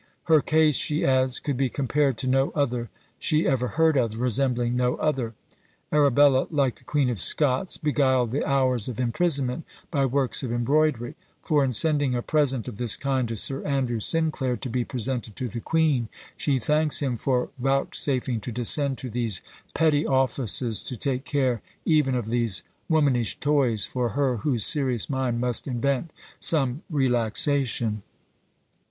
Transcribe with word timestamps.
Her 0.23 0.41
case," 0.41 0.77
she 0.77 1.05
adds, 1.05 1.39
"could 1.39 1.57
be 1.57 1.69
compared 1.69 2.17
to 2.17 2.27
no 2.27 2.49
other 2.55 2.89
she 3.19 3.45
ever 3.47 3.67
heard 3.77 3.95
of, 3.97 4.19
resembling 4.19 4.75
no 4.75 4.95
other." 4.95 5.35
Arabella, 5.91 6.47
like 6.49 6.77
the 6.77 6.83
Queen 6.83 7.07
of 7.07 7.19
Scots, 7.19 7.77
beguiled 7.77 8.31
the 8.31 8.43
hours 8.43 8.87
of 8.87 8.99
imprisonment 8.99 9.63
by 9.91 10.07
works 10.07 10.41
of 10.41 10.51
embroidery; 10.51 11.13
for 11.43 11.63
in 11.63 11.71
sending 11.71 12.15
a 12.15 12.23
present 12.23 12.67
of 12.67 12.77
this 12.77 12.97
kind 12.97 13.27
to 13.27 13.37
Sir 13.37 13.61
Andrew 13.63 13.99
Sinclair 13.99 14.57
to 14.57 14.69
be 14.71 14.83
presented 14.83 15.35
to 15.35 15.47
the 15.47 15.59
queen, 15.61 16.09
she 16.35 16.57
thanks 16.57 16.99
him 16.99 17.15
for 17.15 17.49
"vouchsafing 17.59 18.39
to 18.41 18.51
descend 18.51 18.97
to 18.97 19.09
these 19.11 19.43
petty 19.75 20.03
offices 20.07 20.81
to 20.81 20.97
take 20.97 21.25
care 21.25 21.61
even 21.85 22.15
of 22.15 22.25
these 22.29 22.63
womanish 22.89 23.39
toys, 23.39 23.85
for 23.85 24.09
her 24.09 24.37
whose 24.37 24.65
serious 24.65 25.11
mind 25.11 25.39
must 25.39 25.67
invent 25.67 26.09
some 26.39 26.81
relaxation." 26.89 28.01